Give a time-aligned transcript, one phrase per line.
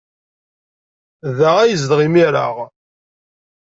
[1.37, 2.47] Da ay yezdeɣ imir-a.